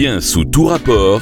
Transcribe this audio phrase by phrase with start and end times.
[0.00, 1.20] Bien sous tout rapport,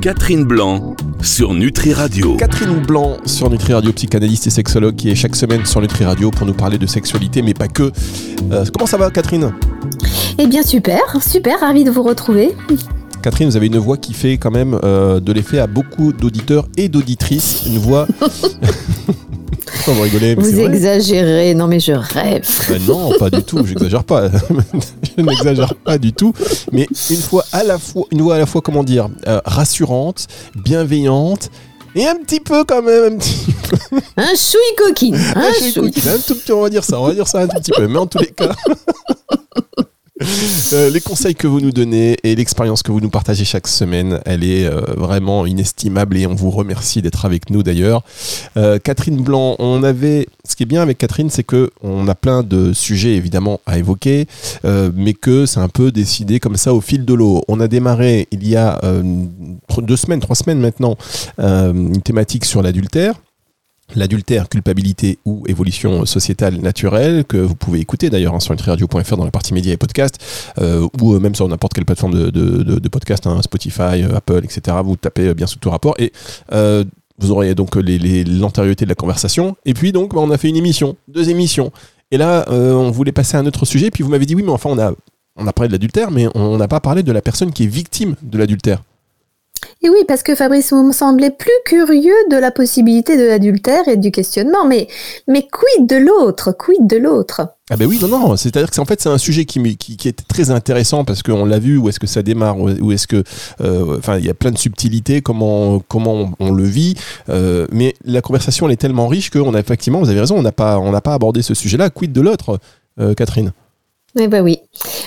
[0.00, 2.36] Catherine Blanc sur Nutri Radio.
[2.36, 6.32] Catherine Blanc sur Nutri Radio, psychanalyste et sexologue qui est chaque semaine sur Nutri Radio
[6.32, 7.92] pour nous parler de sexualité, mais pas que.
[8.50, 9.52] Euh, comment ça va, Catherine?
[10.36, 12.56] Eh bien, super, super, ravi de vous retrouver.
[13.22, 16.66] Catherine, vous avez une voix qui fait quand même euh, de l'effet à beaucoup d'auditeurs
[16.76, 17.66] et d'auditrices.
[17.68, 18.08] Une voix.
[19.86, 22.48] vous rigolez, vous exagérez, non mais je rêve.
[22.68, 24.28] Ben non, pas du tout, j'exagère pas.
[25.16, 26.32] je n'exagère pas du tout.
[26.72, 30.26] Mais une fois à la fois, une voix à la fois, comment dire, euh, rassurante,
[30.56, 31.50] bienveillante.
[31.94, 33.46] Et un petit peu quand même, un petit
[34.16, 35.16] Un chouï coquine.
[35.34, 36.08] Un, un chouï coquine.
[36.08, 37.86] Un tout petit, on va dire ça, on va dire ça un tout petit peu.
[37.86, 38.54] Mais en tous les cas.
[40.74, 44.20] Euh, les conseils que vous nous donnez et l'expérience que vous nous partagez chaque semaine,
[44.26, 48.02] elle est euh, vraiment inestimable et on vous remercie d'être avec nous d'ailleurs.
[48.58, 52.14] Euh, Catherine Blanc, on avait, ce qui est bien avec Catherine, c'est que on a
[52.14, 54.26] plein de sujets évidemment à évoquer,
[54.64, 57.42] mais que c'est un peu décidé comme ça au fil de l'eau.
[57.48, 58.78] On a démarré il y a
[59.78, 60.96] deux semaines, trois semaines maintenant,
[61.38, 63.14] une thématique sur l'adultère
[63.94, 69.24] l'adultère, culpabilité ou évolution sociétale naturelle, que vous pouvez écouter d'ailleurs hein, sur nutriradio.fr dans
[69.24, 70.18] la partie médias et podcasts,
[70.58, 74.40] euh, ou euh, même sur n'importe quelle plateforme de, de, podcast, hein, Spotify, euh, Apple,
[74.44, 74.76] etc.
[74.84, 76.12] Vous tapez bien sous tout rapport et
[77.20, 79.56] vous aurez donc l'antériorité de la conversation.
[79.64, 81.72] Et puis donc bah, on a fait une émission, deux émissions.
[82.10, 84.52] Et là, on voulait passer à un autre sujet, puis vous m'avez dit oui, mais
[84.52, 84.92] enfin on a,
[85.36, 87.66] on a parlé de l'adultère, mais on n'a pas parlé de la personne qui est
[87.66, 88.82] victime de l'adultère.
[89.82, 93.86] Et oui, parce que Fabrice, vous me semblez plus curieux de la possibilité de l'adultère
[93.86, 94.64] et du questionnement.
[94.66, 94.88] Mais,
[95.28, 96.52] mais quid de l'autre?
[96.52, 97.42] Quid de l'autre?
[97.70, 100.26] Ah ben oui, non, non, c'est-à-dire que en fait c'est un sujet qui, qui, est
[100.26, 103.22] très intéressant parce qu'on l'a vu, où est-ce que ça démarre, où est-ce que,
[103.60, 106.94] euh, enfin, il y a plein de subtilités, comment comment on, le vit,
[107.28, 110.42] euh, mais la conversation elle est tellement riche qu'on a effectivement, vous avez raison, on
[110.42, 111.90] n'a pas pas abordé ce sujet-là.
[111.90, 112.58] Quid de l'autre,
[113.00, 113.52] euh, Catherine?
[114.16, 114.60] Eh oui,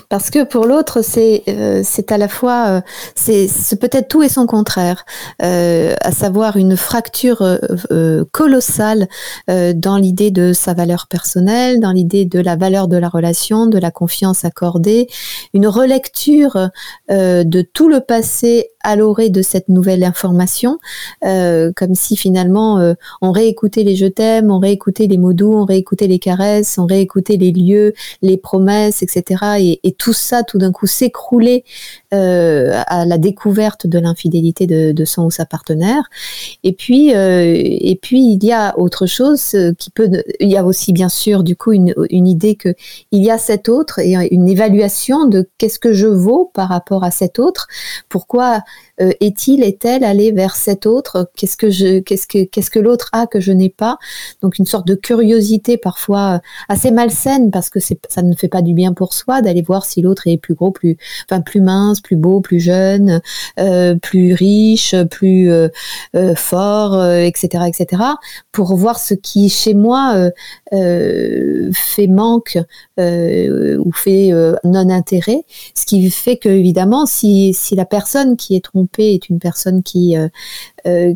[0.10, 2.82] parce que pour l'autre, c'est euh, c'est à la fois, euh,
[3.16, 5.06] c'est peut-être tout et son contraire,
[5.42, 7.44] euh, à savoir une fracture
[8.32, 9.08] colossale
[9.48, 13.80] dans l'idée de sa valeur personnelle, dans l'idée de la valeur de la relation, de
[13.80, 15.08] la confiance accordée,
[15.54, 16.70] une relecture
[17.10, 20.78] de tout le passé à l'orée de cette nouvelle information,
[21.22, 26.08] comme si finalement on réécoutait les je t'aime, on réécoutait les mots doux, on réécoutait
[26.08, 29.80] les caresses, on réécoutait les lieux, les promesses etc.
[29.84, 31.64] Et, tout ça, tout d'un coup, s'écrouler
[32.14, 36.04] euh, à la découverte de l'infidélité de, son ou sa partenaire.
[36.64, 40.10] Et puis, euh, il y a autre chose qui peut.
[40.40, 42.74] Il y a aussi, bien sûr, du coup, une, une idée que
[43.12, 47.04] il y a cet autre et une évaluation de qu'est-ce que je vaux par rapport
[47.04, 47.68] à cet autre.
[48.10, 48.60] Pourquoi euh,
[49.20, 53.28] est-il, est-elle allé vers cet autre Qu'est-ce que je, qu'est-ce que, qu'est-ce que l'autre a
[53.28, 53.98] que je n'ai pas
[54.42, 58.62] Donc une sorte de curiosité parfois assez malsaine parce que c'est, ça ne fait pas
[58.62, 60.98] du bien pour soi d'aller voir si l'autre est plus gros, plus,
[61.30, 63.22] enfin plus mince, plus beau, plus jeune,
[63.60, 65.70] euh, plus riche, plus euh,
[66.16, 68.04] euh, fort, etc., etc.
[68.52, 70.30] Pour voir ce qui chez moi
[70.72, 72.58] fait manque
[72.98, 74.32] ou fait
[74.64, 75.44] non intérêt,
[75.76, 79.84] ce qui fait que évidemment si, si la personne qui est trompée est une personne
[79.84, 80.16] qui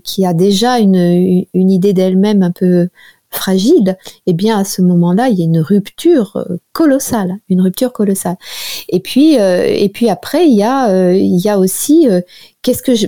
[0.03, 2.89] qui a déjà une idée d'elle-même un peu
[3.35, 7.93] fragile, eh bien à ce moment-là, il y a une rupture euh, colossale, une rupture
[7.93, 8.37] colossale.
[8.89, 12.07] Et puis, euh, après, il y a, euh, aussi
[12.61, 13.07] qu'est-ce que je,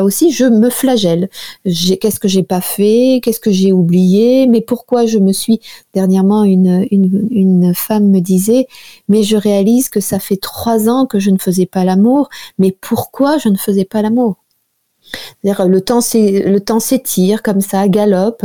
[0.00, 1.28] aussi je me flagelle.
[1.64, 3.20] Qu'est-ce que j'ai pas fait?
[3.22, 4.46] Qu'est-ce que j'ai oublié?
[4.46, 5.60] Mais pourquoi je me suis
[5.94, 8.66] dernièrement une femme me disait
[9.08, 12.28] mais je réalise que ça fait trois ans que je ne faisais pas l'amour.
[12.58, 14.36] Mais pourquoi je ne faisais pas l'amour?
[15.42, 18.44] Le temps, s'étire comme ça, galope,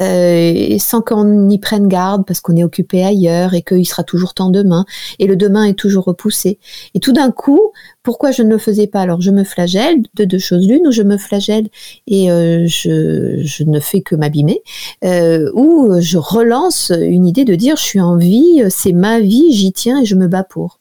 [0.00, 4.34] euh, sans qu'on y prenne garde parce qu'on est occupé ailleurs et qu'il sera toujours
[4.34, 4.84] temps demain
[5.18, 6.58] et le demain est toujours repoussé.
[6.94, 7.72] Et tout d'un coup,
[8.02, 9.00] pourquoi je ne le faisais pas?
[9.00, 11.68] Alors je me flagelle de deux choses l'une ou je me flagelle
[12.06, 14.62] et euh, je, ne fais que m'abîmer
[15.04, 19.52] euh, ou je relance une idée de dire je suis en vie, c'est ma vie,
[19.52, 20.78] j'y tiens et je me bats pour.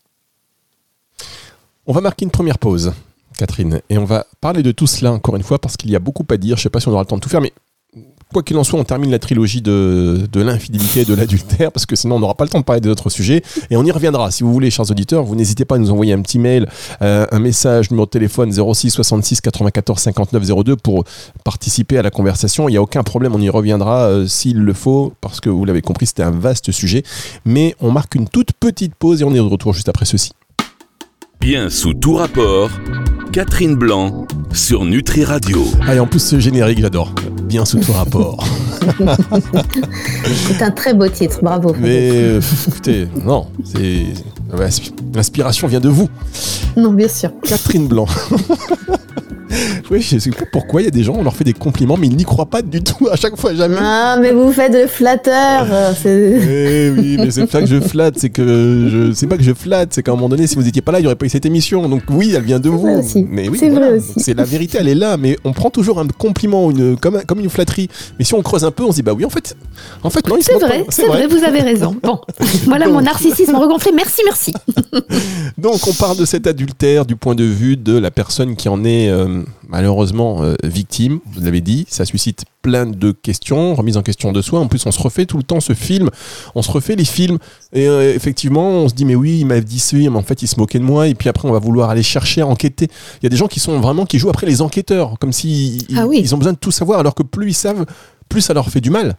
[1.88, 2.94] On va marquer une première pause.
[3.40, 3.82] Catherine.
[3.90, 6.26] Et on va parler de tout cela encore une fois parce qu'il y a beaucoup
[6.30, 6.58] à dire.
[6.58, 7.54] Je ne sais pas si on aura le temps de tout faire, mais
[8.34, 11.96] quoi qu'il en soit, on termine la trilogie de, l'infidélité et de l'adultère, parce que
[11.96, 13.42] sinon on n'aura pas le temps de parler des autres sujets.
[13.72, 14.30] Et on y reviendra.
[14.30, 16.68] Si vous voulez, chers auditeurs, vous n'hésitez pas à nous envoyer un petit mail,
[17.02, 21.06] euh, un message, numéro de téléphone 06 66 94 59 02 pour
[21.44, 22.68] participer à la conversation.
[22.68, 25.64] Il n'y a aucun problème, on y reviendra euh, s'il le faut, parce que vous
[25.64, 27.04] l'avez compris, c'était un vaste sujet.
[27.46, 30.34] Mais on marque une toute petite pause et on est de retour juste après ceci.
[31.40, 32.70] Bien sous tout rapport,
[33.32, 35.64] Catherine Blanc sur Nutri Radio.
[35.88, 37.14] Allez, en plus ce générique, j'adore.
[37.44, 38.46] Bien sous tout rapport.
[40.26, 41.76] c'est un très beau titre, bravo.
[41.80, 44.06] Mais écoutez, non, c'est
[45.14, 46.10] L'inspiration vient de vous.
[46.76, 47.32] Non, bien sûr.
[47.44, 48.08] Catherine Blanc.
[49.92, 51.98] Oui, je sais pas pourquoi il y a des gens, on leur fait des compliments,
[51.98, 53.78] mais ils n'y croient pas du tout à chaque fois, jamais.
[53.80, 55.68] Ah, mais vous faites le flatteur.
[56.06, 58.44] Eh oui, mais c'est pas que je flatte, c'est que
[58.90, 60.92] je, c'est pas que je flatte, c'est qu'à un moment donné, si vous étiez pas
[60.92, 61.88] là, il y aurait pas eu cette émission.
[61.90, 62.88] Donc oui, elle vient de vous.
[62.88, 63.26] Aussi.
[63.30, 64.14] Mais oui, c'est vrai aussi.
[64.18, 67.40] C'est la vérité, elle est là, mais on prend toujours un compliment, une, comme, comme
[67.40, 67.90] une flatterie.
[68.18, 69.56] Mais si on creuse un peu, on se dit bah oui, en fait,
[70.04, 71.26] en fait non, c'est vrai, c'est vrai.
[71.26, 71.96] vrai, vous avez raison.
[72.04, 72.20] Bon,
[72.66, 73.92] voilà mon narcissisme regonflé.
[73.96, 74.54] Merci, merci.
[75.58, 78.84] Donc on parle de cet adultère du point de vue de la personne qui en
[78.84, 81.20] est euh, malheureusement euh, victime.
[81.34, 84.60] Vous l'avez dit, ça suscite plein de questions, remise en question de soi.
[84.60, 86.10] En plus, on se refait tout le temps ce film,
[86.56, 87.38] on se refait les films.
[87.74, 90.42] Et euh, effectivement, on se dit, mais oui, il m'a dit ça, mais en fait,
[90.42, 91.08] il se moquait de moi.
[91.08, 92.88] Et puis après, on va vouloir aller chercher, enquêter.
[93.22, 95.86] Il y a des gens qui sont vraiment, qui jouent après les enquêteurs, comme si
[95.96, 97.86] ah ils ont besoin de tout savoir, alors que plus ils savent,
[98.28, 99.18] plus ça leur fait du mal.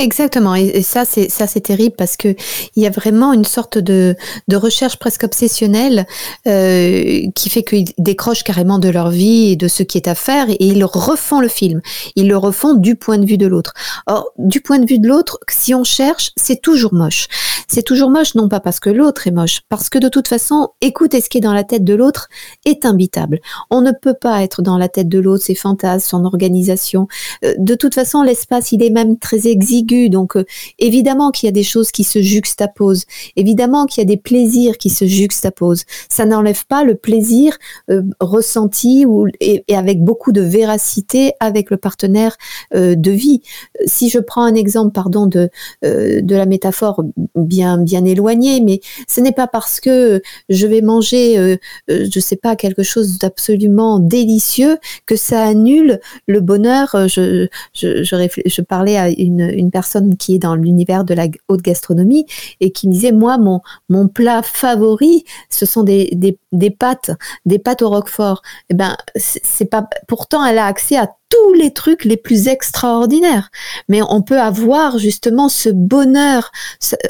[0.00, 2.28] Exactement, et, ça c'est ça c'est terrible parce que
[2.76, 4.14] il y a vraiment une sorte de,
[4.46, 6.06] de recherche presque obsessionnelle
[6.46, 10.14] euh, qui fait qu'ils décrochent carrément de leur vie et de ce qui est à
[10.14, 11.80] faire et ils refont le film.
[12.14, 13.74] Ils le refont du point de vue de l'autre.
[14.06, 17.26] Or, du point de vue de l'autre, si on cherche, c'est toujours moche.
[17.66, 20.68] C'est toujours moche non pas parce que l'autre est moche, parce que de toute façon,
[20.80, 22.28] écouter ce qui est dans la tête de l'autre
[22.64, 23.40] est imbitable.
[23.68, 27.08] On ne peut pas être dans la tête de l'autre, ses fantasmes, son organisation.
[27.44, 30.44] Euh, de toute façon, l'espace il est même très exigu donc euh,
[30.78, 33.04] évidemment qu'il y a des choses qui se juxtaposent,
[33.36, 35.84] évidemment qu'il y a des plaisirs qui se juxtaposent.
[36.08, 37.56] Ça n'enlève pas le plaisir
[37.90, 42.36] euh, ressenti ou, et, avec beaucoup de véracité avec le partenaire
[42.74, 43.42] euh, de vie.
[43.86, 45.50] Si je prends un exemple, pardon, de,
[45.82, 47.02] de la métaphore
[47.34, 51.58] bien, bien éloignée, mais ce n'est pas parce que je vais manger,
[51.88, 57.08] je sais pas, quelque chose d'absolument délicieux que ça annule le bonheur.
[57.08, 59.77] Je, je, je, parlais à une, une personne
[60.18, 62.26] qui est dans l'univers de la haute gastronomie
[62.60, 67.10] et qui me disait moi mon mon plat favori ce sont des, des, des pâtes
[67.46, 71.52] des pâtes au roquefort et eh ben c'est pas pourtant elle a accès à tous
[71.52, 73.50] les trucs les plus extraordinaires.
[73.88, 76.50] Mais on peut avoir justement ce bonheur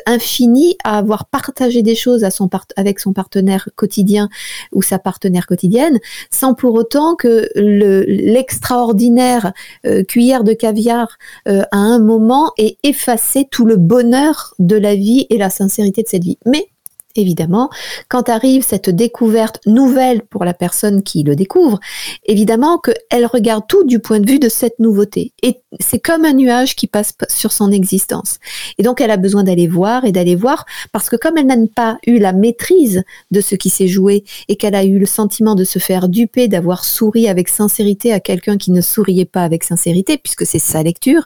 [0.06, 4.28] infini à avoir partagé des choses à son avec son partenaire quotidien
[4.72, 5.98] ou sa partenaire quotidienne,
[6.30, 9.52] sans pour autant que l'extraordinaire
[9.86, 11.16] euh, cuillère de caviar
[11.46, 16.02] euh, à un moment ait effacé tout le bonheur de la vie et la sincérité
[16.02, 16.38] de cette vie.
[16.46, 16.68] Mais
[17.16, 17.70] évidemment,
[18.08, 21.80] quand arrive cette découverte nouvelle pour la personne qui le découvre,
[22.24, 25.32] évidemment qu'elle regarde tout du point de vue de cette nouveauté.
[25.42, 28.38] Et c'est comme un nuage qui passe sur son existence.
[28.78, 31.56] Et donc, elle a besoin d'aller voir et d'aller voir parce que comme elle n'a
[31.74, 35.54] pas eu la maîtrise de ce qui s'est joué et qu'elle a eu le sentiment
[35.54, 39.64] de se faire duper, d'avoir souri avec sincérité à quelqu'un qui ne souriait pas avec
[39.64, 41.22] sincérité, puisque c'est sa lecture,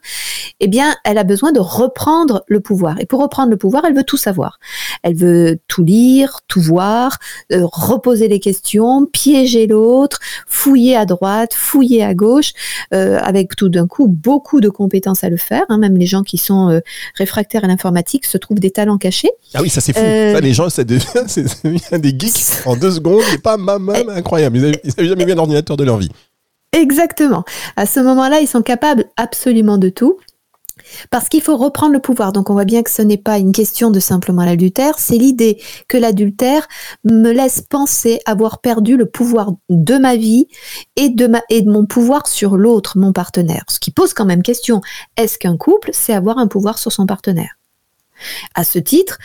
[0.60, 3.00] eh bien, elle a besoin de reprendre le pouvoir.
[3.00, 4.58] Et pour reprendre le pouvoir, elle veut tout savoir.
[5.02, 7.18] Elle veut tout lire, tout voir,
[7.52, 12.52] euh, reposer les questions, piéger l'autre, fouiller à droite, fouiller à gauche,
[12.92, 15.64] euh, avec tout d'un coup beaucoup de compétences à le faire.
[15.70, 15.78] Hein.
[15.78, 16.80] même les gens qui sont euh,
[17.16, 19.30] réfractaires à l'informatique se trouvent des talents cachés.
[19.54, 20.00] Ah oui, ça c'est fou.
[20.00, 21.06] Ça, les gens, ça devient,
[21.98, 24.58] des geeks en deux secondes, et pas maman, incroyable.
[24.58, 24.62] Ils
[24.96, 26.10] n'avaient jamais vu un ordinateur de leur vie.
[26.72, 27.44] Exactement.
[27.76, 30.18] À ce moment-là, ils sont capables absolument de tout.
[31.10, 32.32] Parce qu'il faut reprendre le pouvoir.
[32.32, 35.60] Donc on voit bien que ce n'est pas une question de simplement l'adultère, c'est l'idée
[35.88, 36.66] que l'adultère
[37.04, 40.48] me laisse penser avoir perdu le pouvoir de ma vie
[40.96, 41.30] et de,
[41.66, 43.64] mon pouvoir sur l'autre, mon partenaire.
[43.68, 44.80] Ce qui pose quand même question,
[45.16, 47.56] est-ce qu'un couple, c'est avoir un pouvoir sur son partenaire?
[48.54, 49.18] À ce titre,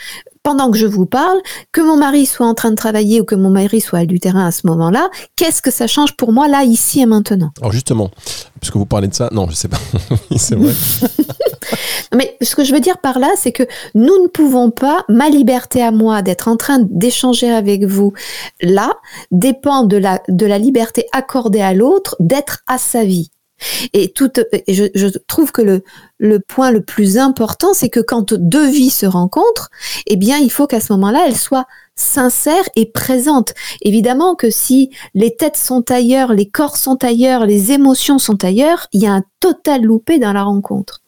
[0.48, 3.34] pendant que je vous parle, que mon mari soit en train de travailler ou que
[3.34, 6.64] mon mari soit du terrain à ce moment-là, qu'est-ce que ça change pour moi là,
[6.64, 7.50] ici et maintenant?
[7.60, 8.10] Alors justement,
[8.58, 9.76] puisque vous parlez de ça, non, je sais pas,
[10.38, 10.72] c'est vrai.
[12.14, 13.64] Mais ce que je veux dire par là, c'est que
[13.94, 18.14] nous ne pouvons pas, ma liberté à moi d'être en train d'échanger avec vous
[18.62, 18.94] là,
[19.30, 23.30] dépend de la, de la liberté accordée à l'autre d'être à sa vie.
[23.92, 25.82] Et, tout, et je, je, trouve que le,
[26.18, 29.70] le point le plus important, c'est que quand deux vies se rencontrent,
[30.06, 33.54] eh bien, il faut qu'à ce moment-là, elles soient sincères et présentes.
[33.82, 38.86] Évidemment que si les têtes sont ailleurs, les corps sont ailleurs, les émotions sont ailleurs,
[38.92, 41.02] il y a un total loupé dans la rencontre.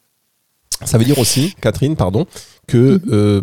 [0.83, 2.25] Ça veut dire aussi, Catherine, pardon,
[2.67, 3.01] que mhm.
[3.11, 3.41] euh,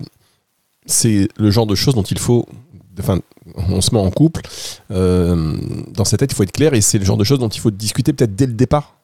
[0.87, 2.47] c'est le genre de choses dont il faut
[3.01, 3.21] enfin,
[3.57, 4.43] on se met en couple,
[4.91, 5.57] euh,
[5.93, 7.61] dans sa tête, il faut être clair et c'est le genre de choses dont il
[7.61, 8.98] faut discuter peut-être dès le départ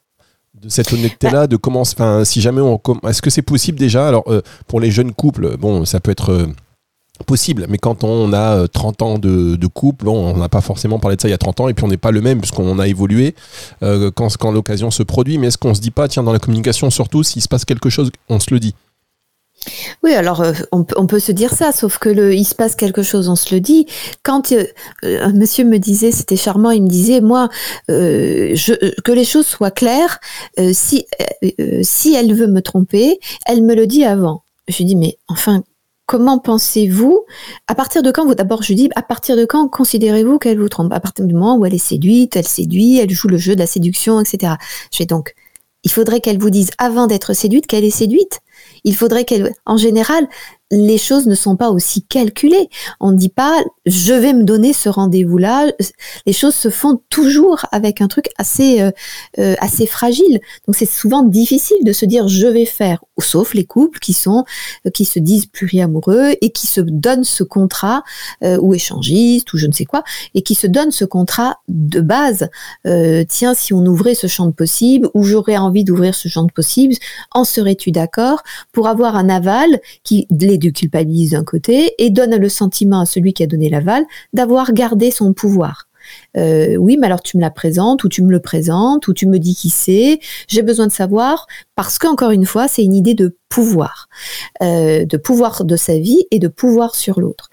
[0.69, 4.09] cette honnêteté-là, de comment, enfin, si jamais on, est-ce que c'est possible déjà?
[4.09, 6.47] Alors, euh, pour les jeunes couples, bon, ça peut être euh,
[7.27, 11.17] possible, mais quand on a 30 euh, ans de, couple, on n'a pas forcément parlé
[11.17, 12.79] de ça il y a 30 ans, et puis on n'est pas le même puisqu'on
[12.79, 13.35] a évolué
[13.81, 16.91] quand, quand l'occasion se produit, mais est-ce qu'on se dit pas, tiens, dans la communication,
[16.91, 18.75] surtout, s'il se passe quelque chose, on se le dit?
[20.03, 23.03] Oui, alors euh, on, peut se dire ça, sauf que le, il se passe quelque
[23.03, 23.87] chose, on se le dit.
[24.23, 24.67] Quand euh,
[25.03, 27.49] un monsieur me disait, c'était charmant, il me disait, moi,
[27.89, 30.21] que les choses soient claires,
[30.73, 31.07] si,
[31.83, 34.43] si elle veut me tromper, elle me le dit avant.
[34.69, 35.63] Je lui dis, mais enfin,
[36.07, 37.25] comment pensez-vous
[37.67, 40.69] À partir de quand vous D'abord, je dis à partir de quand considérez-vous qu'elle vous
[40.69, 40.93] trompe?
[40.93, 43.61] À partir du moment où elle est séduite, elle séduit, elle joue le jeu de
[43.61, 44.55] la séduction, etc.
[44.91, 45.35] Je fais donc.
[45.83, 48.41] Il faudrait qu'elle vous dise avant d'être séduite qu'elle est séduite.
[48.85, 50.29] Il faudrait qu'elle, en général,
[50.71, 52.69] les choses ne sont pas aussi calculées.
[53.01, 55.73] On ne dit pas je vais me donner ce rendez-vous-là.
[56.27, 58.91] Les choses se font toujours avec un truc assez euh,
[59.39, 60.41] euh, assez fragile.
[60.67, 64.45] Donc c'est souvent difficile de se dire je vais faire, sauf les couples qui sont
[64.87, 68.03] euh, qui se disent pluriamoureux et qui se donnent ce contrat
[68.43, 70.03] ou échangistes ou je ne sais quoi
[70.35, 72.49] et qui se donnent ce contrat de base.
[73.29, 76.53] tiens, si on ouvrait ce champ de possible ou j'aurais envie d'ouvrir ce champ de
[76.53, 76.95] possible,
[77.33, 78.43] en serais-tu d'accord?
[78.73, 83.07] Pour avoir un aval qui les de culpabilise d'un côté et donne le sentiment à
[83.07, 85.89] celui qui a donné l'aval d'avoir gardé son pouvoir.
[86.37, 89.27] Euh, oui, mais alors tu me la présentes, ou tu me le présentes, ou tu
[89.27, 90.21] me dis qui c'est.
[90.49, 91.47] J'ai besoin de savoir
[91.77, 94.09] parce qu'encore une fois, c'est une idée de pouvoir,
[94.63, 97.51] euh, de pouvoir de sa vie et de pouvoir sur l'autre.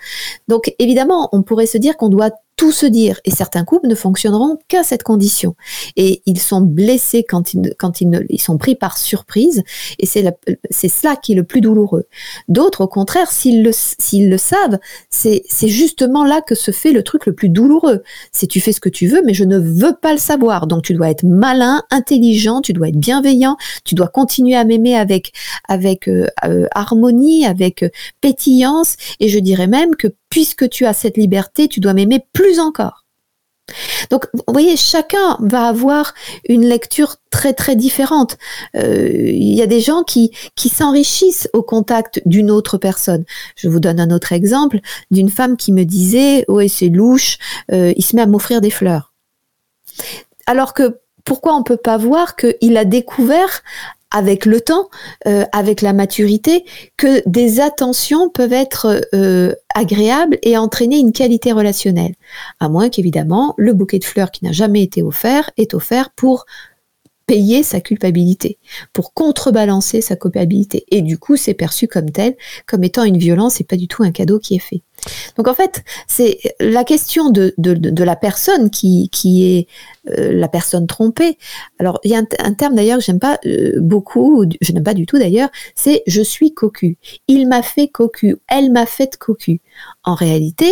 [0.47, 2.31] Donc évidemment, on pourrait se dire qu'on doit
[2.61, 3.19] tout se dire.
[3.25, 5.55] Et certains couples ne fonctionneront qu'à cette condition.
[5.95, 9.63] Et ils sont blessés quand ils, quand ils, ils sont pris par surprise.
[9.97, 10.23] Et c'est
[10.69, 12.05] c'est cela qui est le plus douloureux.
[12.49, 14.77] D'autres, au contraire, s'ils le, s'ils le savent,
[15.09, 18.03] c'est, c'est justement là que se fait le truc le plus douloureux.
[18.31, 20.67] C'est tu fais ce que tu veux, mais je ne veux pas le savoir.
[20.67, 24.95] Donc tu dois être malin, intelligent, tu dois être bienveillant, tu dois continuer à m'aimer
[24.95, 25.33] avec,
[25.67, 27.89] avec euh, euh, harmonie, avec euh,
[28.21, 28.97] pétillance.
[29.19, 33.05] Et je dirais même que puisque tu as cette liberté, tu dois m'aimer plus encore.
[34.09, 36.13] Donc, vous voyez, chacun va avoir
[36.49, 38.37] une lecture très très différente.
[38.75, 43.23] Euh, il y a des gens qui qui s'enrichissent au contact d'une autre personne.
[43.55, 44.79] Je vous donne un autre exemple
[45.11, 47.37] d'une femme qui me disait, ouais, c'est louche,
[47.71, 49.13] euh, il se met à m'offrir des fleurs.
[50.47, 53.61] Alors que pourquoi on peut pas voir qu'il a découvert
[54.11, 54.89] avec le temps,
[55.27, 56.65] euh, avec la maturité,
[56.97, 62.15] que des attentions peuvent être euh, agréables et entraîner une qualité relationnelle.
[62.59, 66.45] À moins qu'évidemment, le bouquet de fleurs qui n'a jamais été offert est offert pour
[67.25, 68.57] payer sa culpabilité,
[68.91, 70.83] pour contrebalancer sa culpabilité.
[70.89, 74.03] Et du coup, c'est perçu comme tel, comme étant une violence et pas du tout
[74.03, 74.81] un cadeau qui est fait.
[75.37, 79.67] Donc en fait, c'est la question de, de, la personne qui, qui est
[80.09, 81.37] euh, la personne trompée.
[81.79, 84.93] Alors il y a un, terme d'ailleurs que j'aime pas euh, beaucoup, je n'aime pas
[84.93, 86.97] du tout d'ailleurs, c'est je suis cocu.
[87.27, 89.61] Il m'a fait cocu, elle m'a fait cocu.
[90.03, 90.71] En réalité,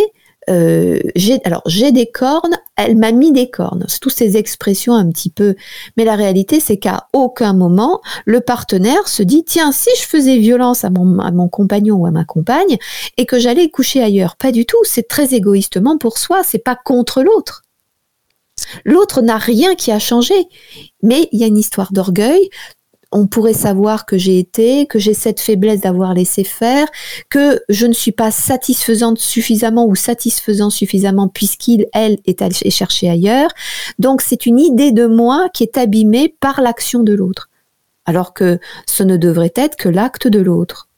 [0.50, 3.84] euh, j'ai alors j'ai des cornes, elle m'a mis des cornes.
[3.88, 5.54] C'est toutes ces expressions un petit peu.
[5.96, 10.38] Mais la réalité, c'est qu'à aucun moment le partenaire se dit tiens si je faisais
[10.38, 12.78] violence à mon, à mon compagnon ou à ma compagne
[13.16, 14.36] et que j'allais coucher ailleurs.
[14.36, 14.82] Pas du tout.
[14.84, 16.42] C'est très égoïstement pour soi.
[16.44, 17.62] C'est pas contre l'autre.
[18.84, 20.34] L'autre n'a rien qui a changé,
[21.02, 22.50] mais il y a une histoire d'orgueil
[23.12, 26.86] on pourrait savoir que j'ai été, que j'ai cette faiblesse d'avoir laissé faire,
[27.28, 33.10] que je ne suis pas satisfaisante suffisamment ou satisfaisant suffisamment puisqu'il, elle, est allé chercher
[33.10, 33.50] ailleurs.
[33.98, 37.48] Donc c'est une idée de moi qui est abîmée par l'action de l'autre,
[38.06, 40.88] alors que ce ne devrait être que l'acte de l'autre.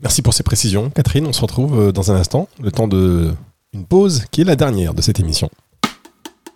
[0.00, 1.26] Merci pour ces précisions, Catherine.
[1.26, 3.32] On se retrouve euh, dans un instant, le temps de
[3.72, 5.50] une pause qui est la dernière de cette émission.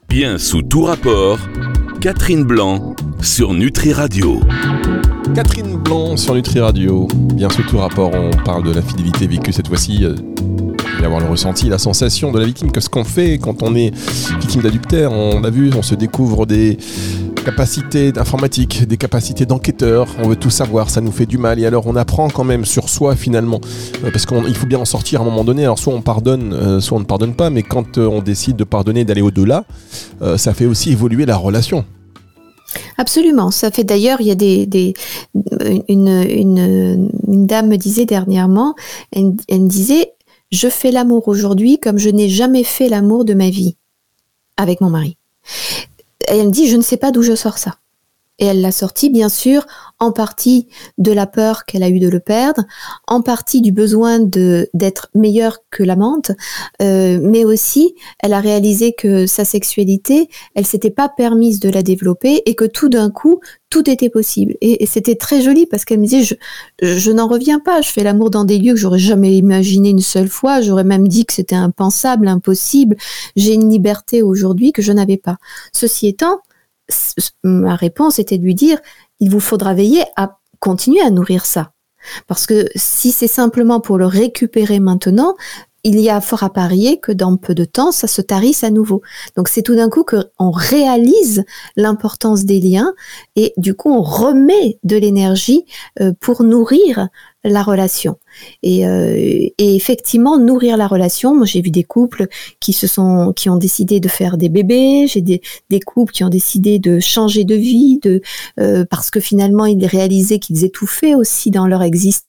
[0.08, 1.38] Bien sous tout rapport,
[2.00, 4.38] Catherine Blanc sur Nutri Radio.
[5.35, 7.09] Catherine Blanc sur Nutri Radio.
[7.35, 10.05] Bien sous tout rapport, on parle de la fidélité vécue cette fois-ci.
[10.05, 10.14] Euh,
[11.00, 13.75] y avoir le ressenti, la sensation de la victime, que ce qu'on fait quand on
[13.75, 13.93] est
[14.40, 16.78] victime d'adultère, on l'a vu, on se découvre des
[17.50, 21.64] capacités d'informatique, des capacités d'enquêteur, on veut tout savoir, ça nous fait du mal, et
[21.64, 23.62] alors on apprend quand même sur soi finalement,
[24.05, 26.52] euh, parce qu'il faut bien en sortir à un moment donné, alors soit on pardonne,
[26.52, 29.64] euh, soit on ne pardonne pas, mais quand on décide de pardonner, d'aller au-delà,
[30.37, 31.87] ça fait aussi évoluer la relation.
[32.99, 33.50] Absolument.
[33.50, 34.93] Ça fait d'ailleurs, il y a des,
[35.88, 37.09] une,
[37.47, 38.75] dame me disait dernièrement,
[39.12, 40.12] elle, me disait,
[40.50, 43.76] je fais l'amour aujourd'hui comme je n'ai jamais fait l'amour de ma vie
[44.59, 45.17] avec mon mari.
[46.28, 47.76] Elle me dit, je ne sais pas d'où je sors ça.
[48.38, 49.66] Et elle l'a sorti, bien sûr,
[50.00, 52.64] en partie de la peur qu'elle a eu de le perdre,
[53.07, 56.31] en partie du besoin de d'être meilleure que l'amante,
[56.83, 61.83] euh, mais aussi elle a réalisé que sa sexualité, elle s'était pas permise de la
[61.83, 63.40] développer et que tout d'un coup
[63.71, 64.57] tout était possible.
[64.62, 66.35] Et, c'était très joli parce qu'elle me disait je,
[66.81, 70.00] je n'en reviens pas, je fais l'amour dans des lieux que j'aurais jamais imaginé une
[70.00, 72.97] seule fois, j'aurais même dit que c'était impensable, impossible.
[73.37, 75.37] J'ai une liberté aujourd'hui que je n'avais pas.
[75.73, 76.40] Ceci étant,
[77.45, 78.78] ma réponse était de lui dire,
[79.20, 81.72] il vous faudra veiller à continuer à nourrir ça.
[82.26, 85.34] Parce que si c'est simplement pour le récupérer maintenant,
[85.85, 88.70] il y a fort à parier que dans peu de temps, ça se tarisse à
[88.70, 89.02] nouveau.
[89.37, 91.44] Donc c'est tout d'un coup qu'on réalise
[91.76, 92.92] l'importance des liens
[93.37, 95.64] et du coup on remet de l'énergie
[96.00, 97.08] euh, pour nourrir
[97.44, 98.16] la relation.
[98.62, 101.35] Et, euh, et, effectivement, nourrir la relation.
[101.35, 102.26] Moi, j'ai vu des couples
[102.61, 105.06] qui se sont, qui ont décidé de faire des bébés.
[105.06, 108.20] J'ai des, des couples qui ont décidé de changer de vie, de
[108.61, 112.27] euh, parce que finalement, ils réalisaient qu'ils étouffaient aussi dans leur existence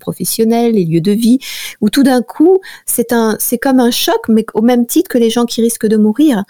[0.00, 1.38] professionnelle, les lieux de vie,
[1.80, 5.18] où tout d'un coup, c'est un, c'est comme un choc, mais au même titre que
[5.18, 6.44] les gens qui risquent de mourir,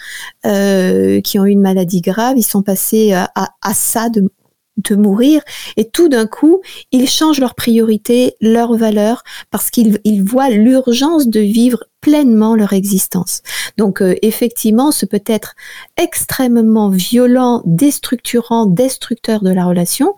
[0.45, 4.31] euh, qui ont eu une maladie grave, ils sont passés à, à ça de,
[4.77, 5.43] de mourir
[5.77, 6.61] et tout d'un coup
[6.93, 12.73] ils changent leurs priorités, leurs valeurs parce qu'ils ils voient l'urgence de vivre pleinement leur
[12.73, 13.43] existence.
[13.79, 15.55] Donc euh, effectivement, ce peut être
[15.97, 20.15] extrêmement violent, déstructurant, destructeur de la relation,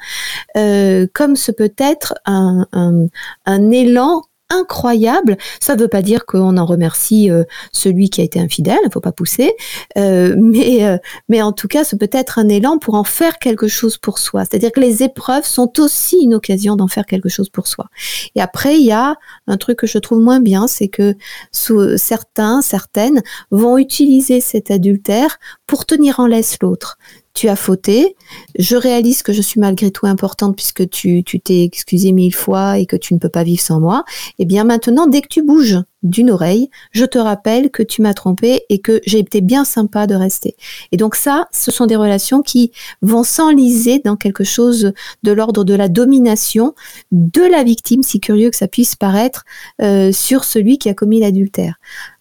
[0.59, 3.07] euh, comme ce peut être un, un,
[3.47, 5.37] un élan incroyable.
[5.61, 8.91] Ça ne veut pas dire qu'on en remercie euh, celui qui a été infidèle, il
[8.93, 9.55] faut pas pousser,
[9.97, 10.97] euh, mais, euh,
[11.29, 14.19] mais en tout cas, ce peut être un élan pour en faire quelque chose pour
[14.19, 14.45] soi.
[14.45, 17.87] C'est-à-dire que les épreuves sont aussi une occasion d'en faire quelque chose pour soi.
[18.35, 21.15] Et après, il y a un truc que je trouve moins bien, c'est que
[21.53, 26.99] certains, certaines vont utiliser cet adultère pour tenir en laisse l'autre
[27.39, 28.17] tu as fauté,
[28.59, 32.87] je réalise que je suis malgré tout importante puisque tu t'es excusé mille fois et
[32.87, 35.45] que tu ne peux pas vivre sans moi, et eh bien maintenant, dès que tu
[35.45, 39.65] bouges d'une oreille, je te rappelle que tu m'as trompé et que j'ai été bien
[39.65, 40.57] sympa de rester.
[40.91, 44.93] Et donc ça, ce sont des relations qui vont s'enliser dans quelque chose
[45.23, 46.75] de l'ordre de la domination
[47.13, 49.45] de la victime, si curieux que ça puisse paraître,
[49.81, 51.77] euh, sur celui qui a commis l'adultère.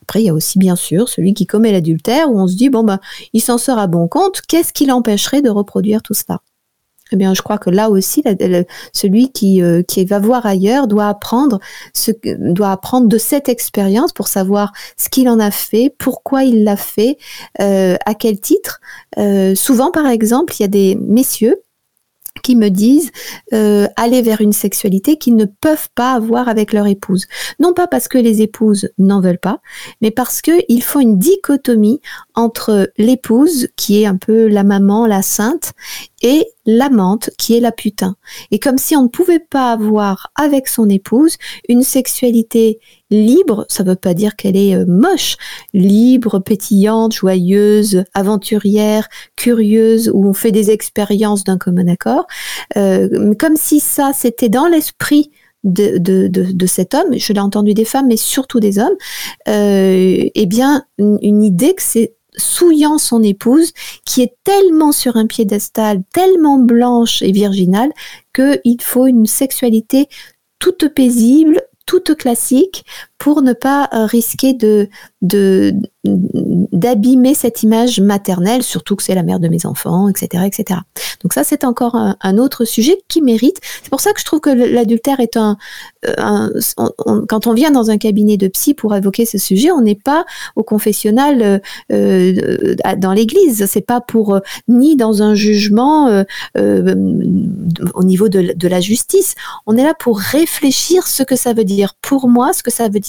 [0.08, 2.70] Après, il y a aussi bien sûr celui qui commet l'adultère où on se dit
[2.70, 3.00] bon ben
[3.34, 4.42] il s'en sort à bon compte.
[4.48, 6.40] Qu'est-ce qui l'empêcherait de reproduire tout cela?
[7.12, 8.24] Eh bien, je crois que là aussi,
[8.94, 11.60] celui qui, euh, qui va voir ailleurs doit apprendre
[11.94, 12.12] ce,
[12.52, 16.76] doit apprendre de cette expérience pour savoir ce qu'il en a fait, pourquoi il l'a
[16.76, 17.18] fait,
[17.62, 18.82] euh, à quel titre.
[19.18, 21.62] Euh, souvent, par exemple, il y a des messieurs
[22.42, 23.12] qui me disent
[23.54, 27.26] euh, aller vers une sexualité qu'ils ne peuvent pas avoir avec leur épouse.
[27.60, 29.62] Non pas parce que les épouses n'en veulent pas,
[30.02, 32.02] mais parce qu'ils font une dichotomie
[32.38, 35.74] entre l'épouse, qui est un peu la maman, la sainte,
[36.22, 38.16] et l'amante qui est la putain.
[38.52, 43.84] Et comme si on ne pouvait pas avoir avec son épouse une sexualité libre, ça
[43.84, 45.38] ne veut pas dire qu'elle est euh, moche,
[45.74, 52.28] libre, pétillante, joyeuse, aventurière, curieuse, où on fait des expériences d'un commun accord,
[52.78, 55.32] euh, comme si ça c'était dans l'esprit
[55.64, 58.96] de, de, de, cet homme, je l'ai entendu des femmes, mais surtout des hommes,
[59.50, 63.72] euh, eh bien, une idée que c'est souillant son épouse,
[64.06, 67.92] qui est tellement sur un piédestal, tellement blanche et virginale,
[68.34, 70.08] qu'il faut une sexualité
[70.60, 72.86] toute paisible, toute classique,
[73.18, 74.90] pour ne pas euh, risquer de,
[76.72, 80.80] d'abîmer cette image maternelle, surtout que c'est la mère de mes enfants, etc., etc.
[81.24, 83.60] Donc ça, c'est encore un, autre sujet qui mérite.
[83.82, 85.58] C'est pour ça que je trouve que l'adultère est un,
[86.18, 86.52] un
[87.28, 90.26] quand on vient dans un cabinet de psy pour évoquer ce sujet, on n'est pas
[90.56, 91.60] au confessionnal euh,
[91.92, 93.66] euh dans l'église.
[93.66, 96.96] C'est pas pour euh, ni dans un jugement euh,
[97.94, 99.36] au niveau de, de la justice.
[99.66, 102.90] On est là pour réfléchir ce que ça veut dire pour moi, ce que ça
[102.90, 103.07] veut dire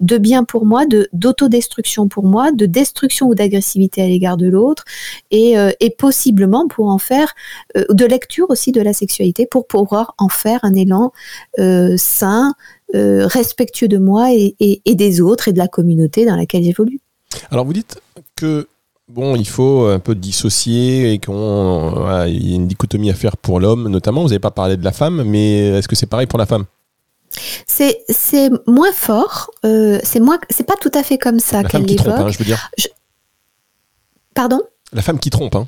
[0.00, 4.48] de bien pour moi, de d'autodestruction pour moi, de destruction ou d'agressivité à l'égard de
[4.48, 4.84] l'autre,
[5.30, 7.34] et, euh, et, possiblement pour en faire
[7.76, 11.12] euh, de lecture aussi de la sexualité, pour pouvoir en faire un élan
[11.58, 12.54] euh, sain,
[12.94, 17.00] respectueux de moi et, des autres et de la communauté dans laquelle j'évolue.
[17.50, 18.00] Alors vous dites
[18.34, 18.66] que
[19.08, 23.60] bon, il faut un peu dissocier et qu'il y a une dichotomie à faire pour
[23.60, 24.22] l'homme, notamment.
[24.22, 26.64] Vous n'avez pas parlé de la femme, mais est-ce que c'est pareil pour la femme?
[27.66, 31.84] C'est c'est moins fort, euh, c'est moins c'est pas tout à fait comme ça qu'elle
[31.84, 32.08] l'évoque.
[32.08, 32.70] Hein, je veux dire.
[34.34, 34.62] Pardon?
[34.92, 35.66] La femme qui trompe, hein.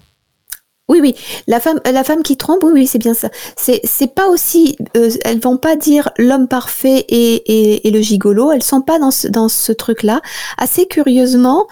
[0.91, 1.15] Oui, oui,
[1.47, 3.31] la femme, la femme qui trompe, oui, oui, c'est bien ça.
[3.57, 8.51] C'est, c'est pas aussi, euh, elles vont pas dire l'homme parfait et, et, le gigolo.
[8.51, 10.21] Elles sont pas dans ce, dans ce truc-là.
[10.59, 11.69] Assez curieusement,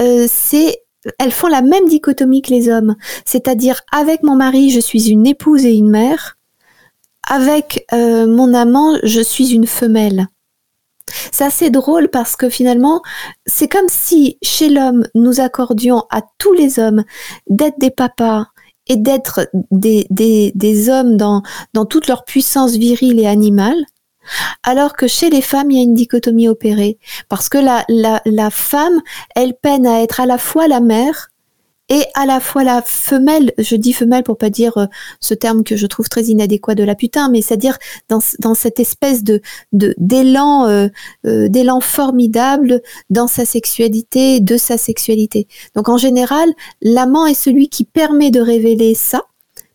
[0.00, 0.84] euh, c'est,
[1.18, 2.94] elles font la même dichotomie que les hommes.
[3.24, 6.36] C'est-à-dire, avec mon mari, je suis une épouse et une mère
[7.28, 10.26] avec euh, mon amant, je suis une femelle.
[11.32, 13.02] C'est assez drôle parce que finalement,
[13.46, 17.04] c'est comme si chez l'homme, nous accordions à tous les hommes
[17.48, 18.46] d'être des papas
[18.86, 21.42] et d'être des, des, hommes dans,
[21.74, 23.84] dans toute leur puissance virile et animale,
[24.62, 26.98] alors que chez les femmes, il y a une dichotomie opérée.
[27.28, 29.00] Parce que la, la, la femme,
[29.36, 31.29] elle peine à être à la fois la mère
[31.90, 34.86] et à la fois la femelle, je dis femelle pour pas dire euh,
[35.18, 37.76] ce terme que je trouve très inadéquat de la putain, mais c'est-à-dire
[38.08, 40.88] dans, dans cette espèce de d'élan euh,
[41.26, 45.48] euh, d'élan formidable dans sa sexualité, de sa sexualité.
[45.74, 46.48] Donc en général,
[46.80, 49.24] l'amant est celui qui permet de révéler ça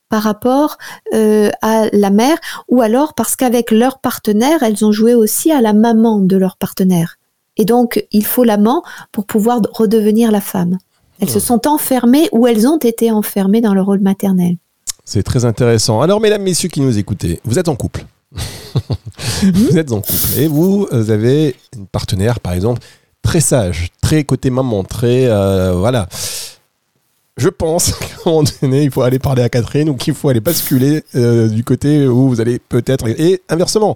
[0.07, 0.77] par rapport
[1.11, 2.37] à la mère,
[2.69, 6.57] ou alors parce qu'avec leur partenaire, elles ont joué aussi à la maman de leur
[6.57, 7.17] partenaire.
[7.57, 10.77] Et donc, il faut l'amant pour pouvoir redevenir la femme.
[11.19, 14.57] Elles se sont enfermées ou elles ont été enfermées dans le rôle maternel.
[15.05, 16.01] C'est très intéressant.
[16.01, 18.05] Alors, mesdames, messieurs qui nous écoutez, vous êtes en couple.
[18.33, 19.51] Mhm.
[19.53, 22.81] vous êtes en couple et vous avez une partenaire, par exemple,
[23.21, 26.07] très sage, très côté maman, très euh, voilà
[27.37, 30.29] je pense qu'à un moment donné, il faut aller parler à Catherine ou qu'il faut
[30.29, 33.07] aller basculer euh, du côté où vous allez peut-être.
[33.07, 33.95] Et inversement,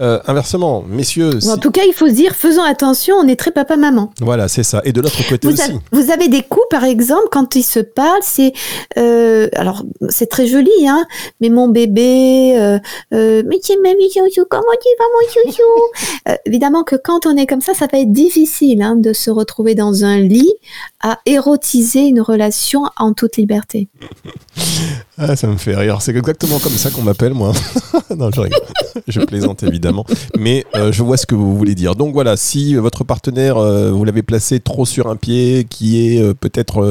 [0.00, 1.38] euh, inversement, messieurs.
[1.48, 4.12] En tout cas, il faut se dire, faisons attention, on est très papa-maman.
[4.20, 4.80] Voilà, c'est ça.
[4.84, 5.72] Et de l'autre côté aussi.
[5.90, 8.52] vous avez des coups, par exemple, quand ils se parlent, c'est.
[8.96, 11.04] Euh, alors, c'est très joli, hein,
[11.40, 12.78] mais mon bébé, euh,
[13.12, 17.46] euh mais tu ma chouchou, comment tu vas, mon chouchou Évidemment que quand on est
[17.46, 20.52] comme ça, ça va être difficile hein, de se retrouver dans un lit
[21.00, 23.88] à érotiser une relation en toute liberté.
[25.20, 26.00] Ah, ça me fait rire.
[26.00, 27.52] C'est exactement comme ça qu'on m'appelle, moi.
[28.16, 28.60] non, je rigole.
[29.08, 30.04] je plaisante évidemment.
[30.38, 31.96] Mais euh, je vois ce que vous voulez dire.
[31.96, 36.22] Donc voilà, si votre partenaire, euh, vous l'avez placé trop sur un pied, qui est
[36.22, 36.86] euh, peut-être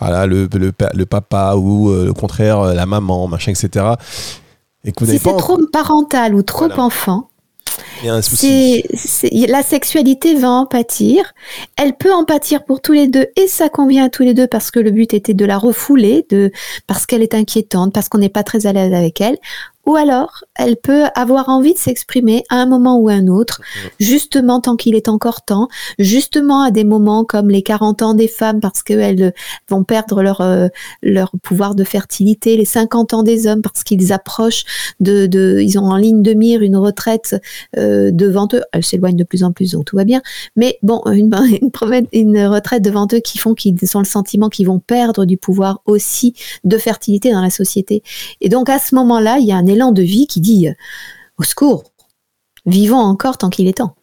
[0.00, 3.86] voilà, le, le, papa ou au contraire la maman, machin, etc.
[4.84, 7.28] Et si c'est trop parental ou trop enfant,
[9.46, 11.34] la sexualité va en pâtir.
[11.76, 14.46] Elle peut en pâtir pour tous les deux et ça convient à tous les deux
[14.46, 16.50] parce que le but était de la refouler, de
[16.86, 19.38] parce qu'elle est inquiétante, parce qu'on n'est pas très à l'aise avec elle
[19.86, 23.60] ou alors elle peut avoir envie de s'exprimer à un moment ou à un autre,
[23.98, 25.68] justement tant qu'il est encore temps,
[25.98, 29.32] justement à des moments comme les 40 ans des femmes parce qu'elles
[29.68, 30.68] vont perdre leur, euh,
[31.02, 34.64] leur pouvoir de fertilité, les 50 ans des hommes parce qu'ils approchent
[35.00, 37.36] de, de, ils ont en ligne de mire une retraite
[37.76, 40.22] euh, devant eux, elles s'éloignent de plus en plus donc tout va bien,
[40.56, 44.66] mais bon, une, une, une retraite devant eux qui font qu'ils ont le sentiment qu'ils
[44.66, 48.02] vont perdre du pouvoir aussi de fertilité dans la société.
[48.40, 50.74] Et donc à ce moment-là, il y a un élan de vie qui dit euh,
[51.38, 51.84] au secours,
[52.66, 53.94] vivons encore tant qu'il est temps.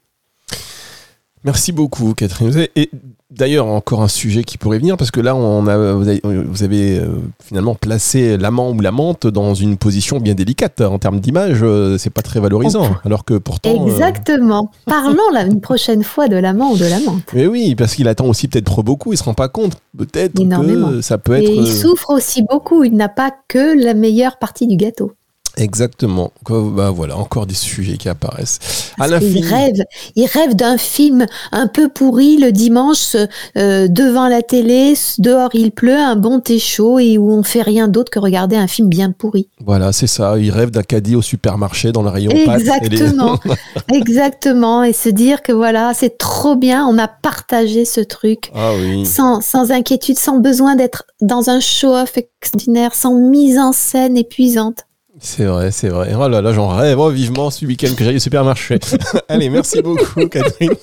[1.45, 2.67] Merci beaucoup, Catherine.
[2.75, 2.89] Et
[3.31, 7.07] d'ailleurs, encore un sujet qui pourrait venir, parce que là, on a, vous avez, euh,
[7.41, 10.81] finalement placé l'amant ou l'amante dans une position bien délicate.
[10.81, 12.89] En termes d'image, euh, c'est pas très valorisant.
[13.05, 13.85] Alors que pourtant.
[13.85, 14.71] Exactement.
[14.85, 17.23] Parlons là, une prochaine fois de l'amant ou de l'amante.
[17.33, 19.77] Mais oui, parce qu'il attend aussi peut-être beaucoup, il se rend pas compte.
[19.97, 21.49] Peut-être que ça peut être.
[21.49, 25.13] Et il souffre aussi beaucoup, il n'a pas que la meilleure partie du gâteau.
[25.59, 26.31] Exactement.
[26.49, 28.59] Bah voilà, encore des sujets qui apparaissent.
[28.99, 29.83] il rêve,
[30.15, 33.15] il rêve d'un film un peu pourri le dimanche
[33.57, 37.61] euh, devant la télé, dehors il pleut, un bon thé chaud et où on fait
[37.61, 39.49] rien d'autre que regarder un film bien pourri.
[39.65, 40.37] Voilà, c'est ça.
[40.39, 43.37] Il rêve d'un caddie au supermarché dans le rayon Exactement,
[43.93, 44.83] exactement.
[44.83, 48.71] Et se dire que voilà, c'est trop bien, on a partagé ce truc ah
[49.03, 54.85] sans, sans inquiétude, sans besoin d'être dans un show-off extraordinaire, sans mise en scène épuisante.
[55.19, 56.13] C'est vrai, c'est vrai.
[56.15, 58.79] Oh là là, j'en rêve oh, vivement ce week-end que j'aille au supermarché.
[59.27, 60.75] Allez, merci beaucoup, Catherine.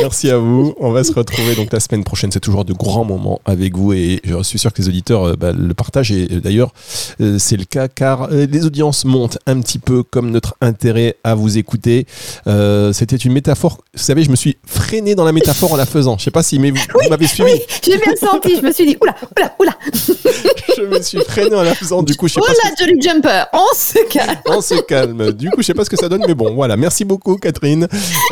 [0.00, 0.74] Merci à vous.
[0.78, 2.32] On va se retrouver donc la semaine prochaine.
[2.32, 5.36] C'est toujours de grands moments avec vous et je suis sûr que les auditeurs euh,
[5.36, 6.12] bah, le partagent.
[6.12, 6.72] Et euh, d'ailleurs,
[7.20, 11.34] euh, c'est le cas car les audiences montent un petit peu comme notre intérêt à
[11.34, 12.06] vous écouter.
[12.92, 13.78] C'était une métaphore.
[13.94, 16.18] Vous savez, je me suis freiné dans la métaphore en la faisant.
[16.18, 17.50] Je sais pas si mais vous, m'avez suivi.
[17.52, 18.56] Oui, j'ai bien senti.
[18.56, 19.78] Je me suis dit oula, oula, oula.
[20.76, 22.02] je me suis freiné en la faisant.
[22.02, 22.46] Du coup, je sais pas.
[22.46, 23.44] Oula, Jolly Jumper.
[23.52, 24.38] On se calme.
[24.46, 25.32] On se calme.
[25.32, 26.76] Du coup, je sais pas ce que ça donne, mais bon, voilà.
[26.76, 27.88] Merci beaucoup, Catherine.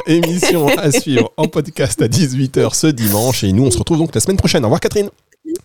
[0.07, 3.44] Émission à suivre en podcast à 18h ce dimanche.
[3.44, 4.62] Et nous, on se retrouve donc la semaine prochaine.
[4.64, 5.11] Au revoir, Catherine.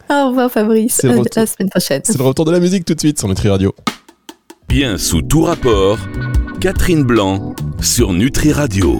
[0.09, 0.97] Au revoir, Fabrice.
[1.01, 2.01] C'est la semaine prochaine.
[2.03, 3.73] C'est le retour de la musique tout de suite sur Nutri Radio.
[4.67, 5.97] Bien sous tout rapport,
[6.59, 8.93] Catherine Blanc sur Nutri Radio.